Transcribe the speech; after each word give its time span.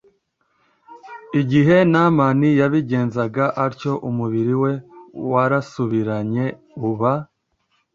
Igihe 1.41 1.75
Naamani 1.91 2.49
yabigenzaga 2.59 3.45
atyo 3.65 3.93
umubiri 4.09 4.53
we 4.61 4.71
warasubiranye 5.31 6.45
uba 6.89 7.13